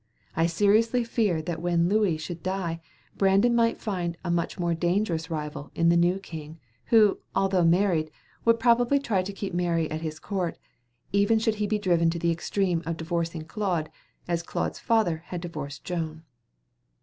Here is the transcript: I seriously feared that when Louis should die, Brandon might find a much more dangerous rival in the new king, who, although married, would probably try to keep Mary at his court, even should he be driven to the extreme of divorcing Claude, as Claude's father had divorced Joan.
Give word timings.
I 0.35 0.47
seriously 0.47 1.03
feared 1.03 1.45
that 1.45 1.61
when 1.61 1.87
Louis 1.87 2.17
should 2.17 2.41
die, 2.41 2.81
Brandon 3.19 3.53
might 3.53 3.79
find 3.79 4.17
a 4.25 4.31
much 4.31 4.57
more 4.57 4.73
dangerous 4.73 5.29
rival 5.29 5.69
in 5.75 5.89
the 5.89 5.95
new 5.95 6.17
king, 6.17 6.57
who, 6.85 7.19
although 7.35 7.63
married, 7.63 8.09
would 8.43 8.59
probably 8.59 8.97
try 8.97 9.21
to 9.21 9.31
keep 9.31 9.53
Mary 9.53 9.91
at 9.91 10.01
his 10.01 10.17
court, 10.17 10.57
even 11.11 11.37
should 11.37 11.53
he 11.61 11.67
be 11.67 11.77
driven 11.77 12.09
to 12.09 12.17
the 12.17 12.31
extreme 12.31 12.81
of 12.83 12.97
divorcing 12.97 13.43
Claude, 13.43 13.91
as 14.27 14.41
Claude's 14.41 14.79
father 14.79 15.17
had 15.27 15.39
divorced 15.39 15.83
Joan. 15.83 16.23